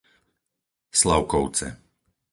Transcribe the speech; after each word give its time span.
Slavkovce 1.01 1.67